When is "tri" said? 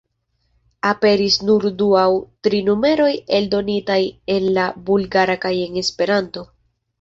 2.47-2.61